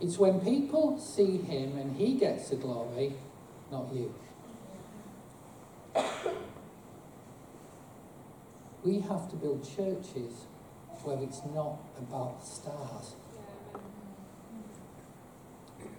[0.00, 3.14] It's when people see Him and He gets the glory,
[3.72, 4.14] not you.
[8.84, 10.46] We have to build churches
[11.04, 13.14] where it's not about stars.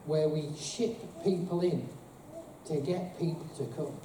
[0.06, 1.88] Where we ship people in
[2.68, 3.96] to get people to come.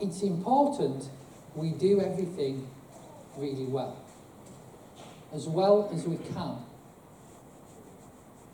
[0.00, 1.08] It's important
[1.54, 2.68] we do everything
[3.36, 3.96] really well,
[5.32, 6.56] as well as we can.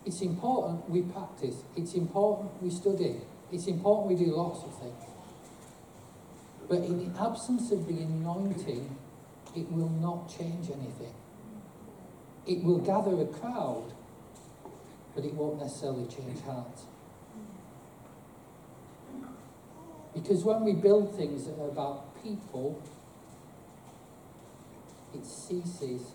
[0.05, 3.17] It's important we practice, it's important we study,
[3.51, 5.08] it's important we do lots of things.
[6.69, 8.97] But in the absence of the anointing,
[9.57, 11.15] it will not change anything.
[12.47, 13.93] It will gather a crowd,
[15.15, 16.83] but it won't necessarily change hearts.
[20.15, 22.83] Because when we build things that are about people,
[25.15, 26.13] it ceases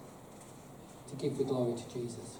[1.10, 2.38] to give the glory to Jesus.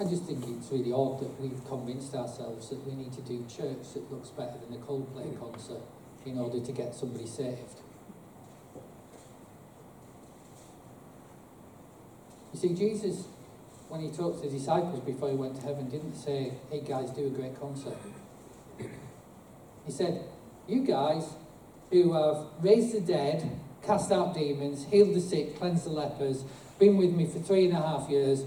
[0.00, 3.44] I just think it's really odd that we've convinced ourselves that we need to do
[3.54, 5.38] church that looks better than a Coldplay mm.
[5.38, 5.82] concert
[6.24, 7.82] in order to get somebody saved.
[12.54, 13.26] You see, Jesus,
[13.90, 17.10] when he talked to the disciples before he went to heaven, didn't say, hey guys,
[17.10, 17.98] do a great concert.
[19.84, 20.24] He said,
[20.66, 21.28] you guys
[21.90, 26.44] who have raised the dead, cast out demons, healed the sick, cleansed the lepers,
[26.78, 28.44] been with me for three and a half years,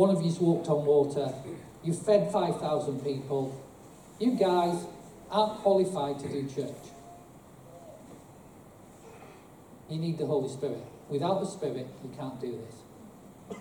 [0.00, 1.30] one of you's walked on water.
[1.84, 3.62] You've fed 5,000 people.
[4.18, 4.86] You guys
[5.30, 6.88] aren't qualified to do church.
[9.90, 10.82] You need the Holy Spirit.
[11.10, 12.58] Without the Spirit, you can't do
[13.50, 13.58] this.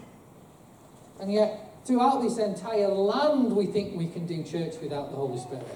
[1.19, 5.39] And yet, throughout this entire land, we think we can do church without the Holy
[5.41, 5.67] Spirit.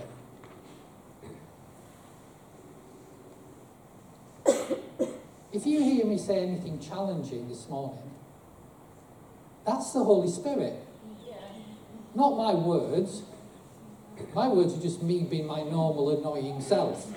[5.52, 8.13] if you hear me say anything challenging this morning,
[9.66, 10.80] that's the Holy Spirit.
[12.16, 13.24] Not my words.
[14.34, 17.12] My words are just me being my normal, annoying self.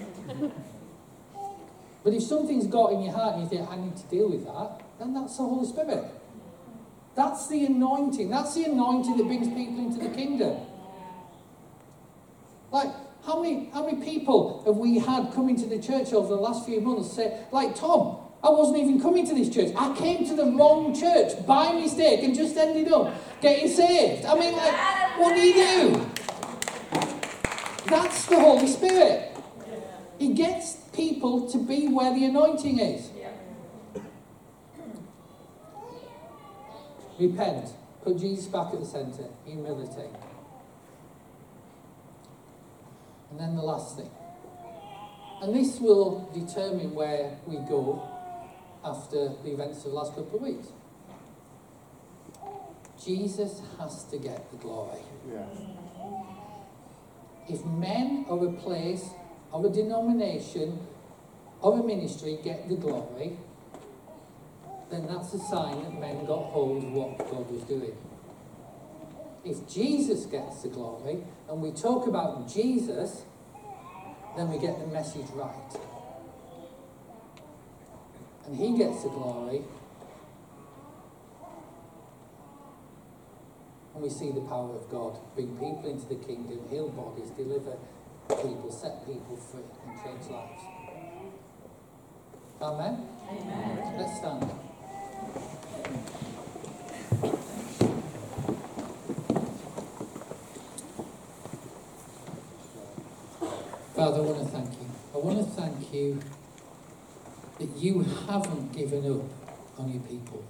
[2.05, 4.47] but if something's got in your heart and you think, I need to deal with
[4.47, 6.05] that, then that's the Holy Spirit.
[7.15, 8.31] That's the anointing.
[8.31, 10.61] That's the anointing that brings people into the kingdom.
[12.71, 12.93] Like,
[13.25, 16.67] how many, how many people have we had coming to the church over the last
[16.67, 19.73] few months say, like Tom, I wasn't even coming to this church.
[19.77, 24.25] I came to the wrong church by mistake and just ended up getting saved.
[24.25, 26.07] I mean, like, what do you do?
[27.87, 29.37] That's the Holy Spirit.
[30.21, 33.11] He gets people to be where the anointing is.
[37.19, 37.71] Repent.
[38.05, 39.27] Put Jesus back at the centre.
[39.45, 40.09] Humility.
[43.33, 44.11] And then the last thing.
[45.43, 48.13] And this will determine where we go
[48.87, 50.69] after the events of the last couple of weeks.
[53.05, 55.01] Jesus has to get the glory.
[55.31, 55.45] Yeah.
[57.49, 59.11] if men of a place
[59.53, 60.81] of a denomination
[61.63, 63.39] of a ministry get the glory,
[64.91, 67.97] then that's a sign that men got hold of what God was doing.
[69.45, 73.23] If Jesus gets the glory and we talk about Jesus,
[74.37, 75.96] then we get the message right.
[78.47, 79.63] And he gets the glory,
[83.93, 87.77] and we see the power of God bring people into the kingdom, heal bodies, deliver
[88.29, 90.63] people, set people free, and change lives.
[92.63, 93.09] Amen?
[93.29, 93.95] Amen.
[93.99, 94.51] Let's stand.
[103.95, 104.87] Father, I want to thank you.
[105.15, 106.21] I want to thank you
[107.59, 110.45] that you haven't given up on your people.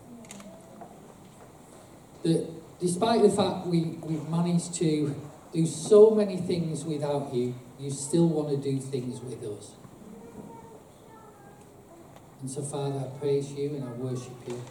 [2.22, 2.48] That
[2.80, 5.14] despite the fact we, we've managed to
[5.52, 9.72] do so many things without you, you still want to do things with us.
[12.40, 14.62] And so, Father, I praise you and I worship you.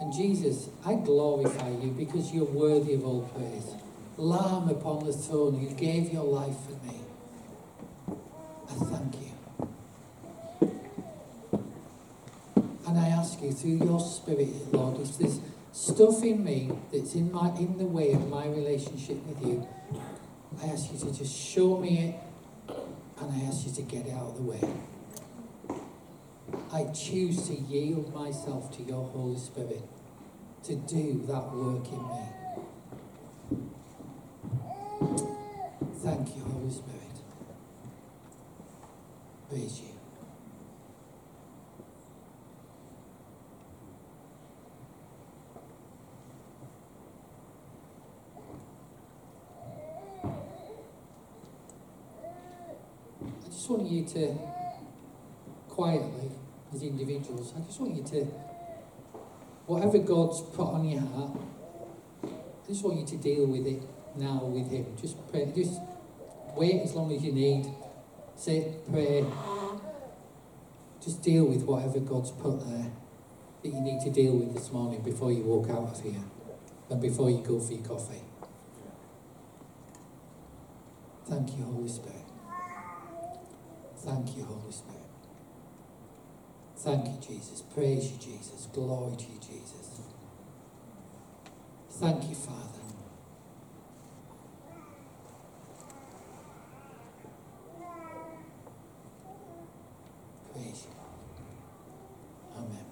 [0.00, 3.74] And Jesus, I glorify you because you're worthy of all praise.
[4.16, 7.00] Lamb upon the throne, you gave your life for me.
[8.68, 10.70] I thank you.
[12.86, 13.10] And I
[13.42, 15.40] you through your spirit, Lord, if there's
[15.72, 19.66] stuff in me that's in my in the way of my relationship with you,
[20.62, 22.14] I ask you to just show me it
[23.20, 24.60] and I ask you to get it out of the way.
[26.72, 29.82] I choose to yield myself to your Holy Spirit
[30.64, 32.26] to do that work in me.
[36.02, 37.00] Thank you, Holy Spirit.
[39.48, 39.90] Praise you.
[53.22, 54.36] I just want you to
[55.68, 56.32] quietly,
[56.74, 58.24] as individuals, I just want you to,
[59.66, 61.38] whatever God's put on your heart,
[62.24, 63.80] I just want you to deal with it
[64.16, 64.86] now with Him.
[65.00, 65.80] Just pray, just
[66.56, 67.72] wait as long as you need.
[68.34, 69.24] Sit, pray.
[71.00, 72.90] Just deal with whatever God's put there
[73.62, 76.24] that you need to deal with this morning before you walk out of here
[76.90, 78.22] and before you go for your coffee.
[81.24, 82.29] Thank you, Holy Spirit.
[84.04, 85.00] Thank you, Holy Spirit.
[86.76, 87.62] Thank you, Jesus.
[87.62, 88.68] Praise you, Jesus.
[88.72, 90.00] Glory to you, Jesus.
[91.90, 92.80] Thank you, Father.
[100.54, 100.94] Praise you.
[102.56, 102.86] Amen.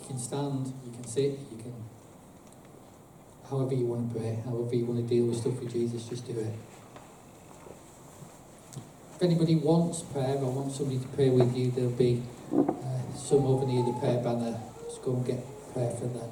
[0.00, 1.74] You can stand, you can sit, you can
[3.50, 6.26] however you want to pray, however you want to deal with stuff with Jesus, just
[6.26, 6.54] do it.
[9.14, 12.22] If anybody wants prayer or wants somebody to pray with you, there'll be
[12.52, 14.60] uh, some over near the prayer banner.
[14.84, 16.30] Just go and get prayer for them.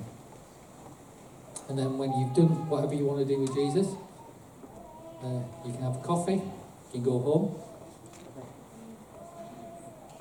[1.69, 3.89] And then when you've done whatever you want to do with Jesus,
[5.23, 7.61] uh, you can have coffee, you can go home.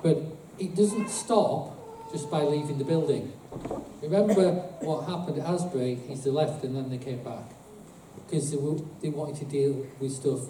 [0.02, 0.18] But
[0.58, 3.32] it doesn't stop just by leaving the building.
[4.02, 7.55] Remember what happened at Asbury is they left and then they came back.
[8.24, 10.40] Because they, were, they wanted to deal with stuff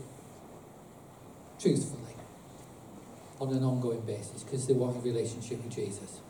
[1.58, 2.14] truthfully
[3.40, 6.20] on an ongoing basis because they want a relationship with Jesus.